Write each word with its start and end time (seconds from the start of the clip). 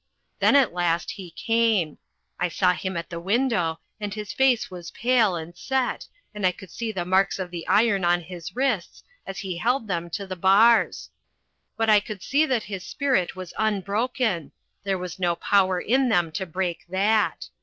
Then 0.39 0.55
at 0.55 0.73
last 0.73 1.11
he 1.11 1.29
came. 1.29 1.99
I 2.39 2.49
saw 2.49 2.73
him 2.73 2.97
at 2.97 3.11
the 3.11 3.19
window 3.19 3.79
and 3.99 4.11
his 4.15 4.33
face 4.33 4.71
was 4.71 4.89
pale 4.89 5.35
and 5.35 5.55
set 5.55 6.07
and 6.33 6.43
I 6.43 6.51
could 6.53 6.71
see 6.71 6.91
the 6.91 7.05
marks 7.05 7.37
of 7.37 7.51
the 7.51 7.67
iron 7.67 8.03
on 8.03 8.21
his 8.21 8.55
wrists 8.55 9.03
as 9.27 9.37
he 9.37 9.57
held 9.57 9.87
them 9.87 10.09
to 10.09 10.25
the 10.25 10.35
bars. 10.35 11.11
But 11.77 11.87
I 11.91 11.99
could 11.99 12.23
see 12.23 12.47
that 12.47 12.63
his 12.63 12.83
spirit 12.83 13.35
was 13.35 13.53
unbroken. 13.59 14.53
There 14.83 14.97
was 14.97 15.19
no 15.19 15.35
power 15.35 15.79
in 15.79 16.09
them 16.09 16.31
to 16.31 16.47
break 16.47 16.87
that. 16.89 17.49